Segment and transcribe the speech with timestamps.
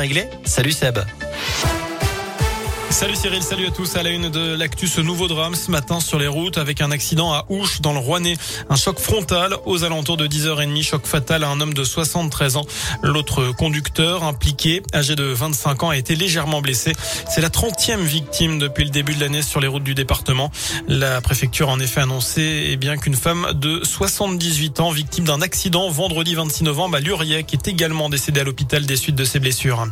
[0.00, 1.00] Réglé Salut Seb.
[2.90, 3.96] Salut Cyril, salut à tous.
[3.96, 6.90] À la une de l'actu, ce nouveau drame ce matin sur les routes avec un
[6.90, 8.36] accident à Ouche dans le Rouennais.
[8.70, 10.82] Un choc frontal aux alentours de 10h30.
[10.82, 12.64] Choc fatal à un homme de 73 ans.
[13.02, 16.94] L'autre conducteur impliqué, âgé de 25 ans, a été légèrement blessé.
[17.30, 20.50] C'est la 30e victime depuis le début de l'année sur les routes du département.
[20.88, 25.42] La préfecture a en effet annoncé eh bien qu'une femme de 78 ans, victime d'un
[25.42, 29.38] accident vendredi 26 novembre à Luriec, est également décédée à l'hôpital des suites de ses
[29.40, 29.86] blessures.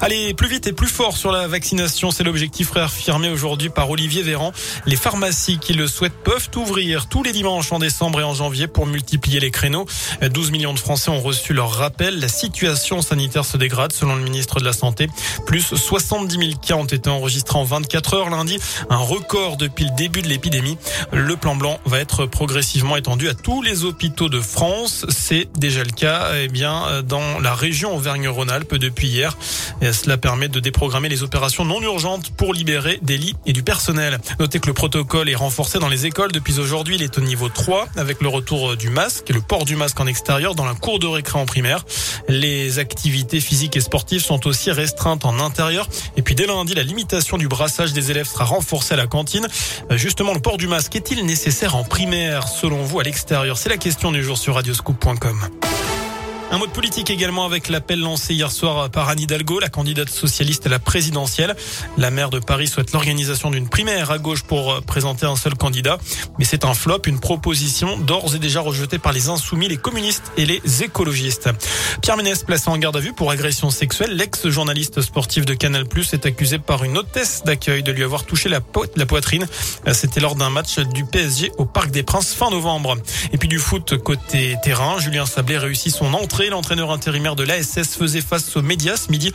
[0.00, 3.88] Allez, plus vite et plus fort sur la vaccination, c'est l'objectif objectif réaffirmé aujourd'hui par
[3.88, 4.50] Olivier Véran.
[4.84, 8.66] Les pharmacies qui le souhaitent peuvent ouvrir tous les dimanches en décembre et en janvier
[8.66, 9.86] pour multiplier les créneaux.
[10.20, 12.18] 12 millions de Français ont reçu leur rappel.
[12.18, 15.06] La situation sanitaire se dégrade selon le ministre de la Santé.
[15.46, 18.58] Plus 70 000 cas ont été enregistrés en 24 heures lundi,
[18.90, 20.78] un record depuis le début de l'épidémie.
[21.12, 25.06] Le plan blanc va être progressivement étendu à tous les hôpitaux de France.
[25.10, 29.38] C'est déjà le cas eh bien, dans la région Auvergne-Rhône-Alpes depuis hier.
[29.80, 33.62] Et cela permet de déprogrammer les opérations non urgentes pour libérer des lits et du
[33.62, 34.18] personnel.
[34.38, 36.96] Notez que le protocole est renforcé dans les écoles depuis aujourd'hui.
[36.96, 39.98] Il est au niveau 3 avec le retour du masque et le port du masque
[40.00, 41.84] en extérieur dans la cour de récré en primaire.
[42.28, 45.88] Les activités physiques et sportives sont aussi restreintes en intérieur.
[46.16, 49.46] Et puis dès lundi, la limitation du brassage des élèves sera renforcée à la cantine.
[49.90, 53.58] Justement, le port du masque est-il nécessaire en primaire selon vous à l'extérieur?
[53.58, 55.61] C'est la question du jour sur radioscoop.com.
[56.52, 60.10] Un mot de politique également avec l'appel lancé hier soir par Anne Hidalgo, la candidate
[60.10, 61.56] socialiste à la présidentielle.
[61.96, 65.96] La maire de Paris souhaite l'organisation d'une primaire à gauche pour présenter un seul candidat.
[66.38, 70.30] Mais c'est un flop, une proposition d'ores et déjà rejetée par les insoumis, les communistes
[70.36, 71.48] et les écologistes.
[72.02, 74.14] Pierre Ménès placé en garde à vue pour agression sexuelle.
[74.14, 78.50] L'ex-journaliste sportif de Canal Plus est accusé par une hôtesse d'accueil de lui avoir touché
[78.50, 78.60] la,
[78.96, 79.46] la poitrine.
[79.94, 82.98] C'était lors d'un match du PSG au Parc des Princes fin novembre.
[83.32, 87.96] Et puis du foot côté terrain, Julien Sablé réussit son entrée L'entraîneur intérimaire de l'ASS
[87.96, 89.32] faisait face aux médias ce midi,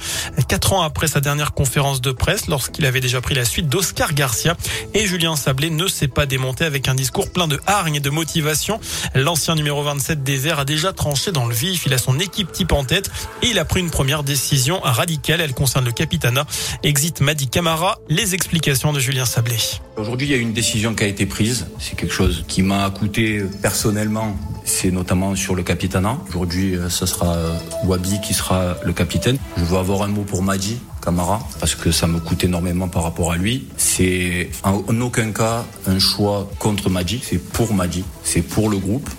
[0.47, 4.13] quatre ans après sa dernière conférence de presse, lorsqu'il avait déjà pris la suite d'Oscar
[4.13, 4.55] Garcia.
[4.93, 8.09] Et Julien Sablé ne s'est pas démonté avec un discours plein de hargne et de
[8.09, 8.79] motivation.
[9.15, 11.85] L'ancien numéro 27 des Verts a déjà tranché dans le vif.
[11.85, 13.09] Il a son équipe type en tête
[13.41, 15.41] et il a pris une première décision radicale.
[15.41, 16.45] Elle concerne le capitana.
[16.83, 17.99] Exit Madi Camara.
[18.09, 19.57] Les explications de Julien Sablé.
[19.95, 21.67] Aujourd'hui, il y a une décision qui a été prise.
[21.79, 24.37] C'est quelque chose qui m'a coûté personnellement
[24.67, 26.17] c'est notamment sur le capitana.
[26.29, 29.37] Aujourd'hui, euh, ce sera euh, Wabi qui sera le capitaine.
[29.57, 30.77] Je veux avoir un mot pour Madi.
[31.01, 33.67] Camara, parce que ça me coûte énormément par rapport à lui.
[33.77, 39.09] C'est en aucun cas un choix contre Madi, c'est pour Madi, c'est pour le groupe.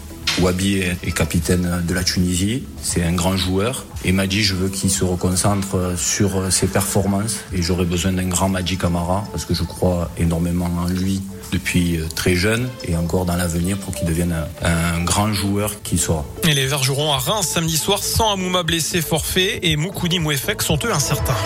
[0.41, 3.85] Wabi est capitaine de la Tunisie, c'est un grand joueur.
[4.05, 7.39] Et Madi, je veux qu'il se reconcentre sur ses performances.
[7.53, 11.23] Et j'aurais besoin d'un grand Madi Camara, parce que je crois énormément en lui
[11.53, 16.27] depuis très jeune et encore dans l'avenir pour qu'il devienne un, grand joueur qui soit.
[16.45, 20.63] Et les Verts joueront à Reims samedi soir sans Amouma blessé forfait et Moukouni Mouefek
[20.63, 21.37] sont eux incertains.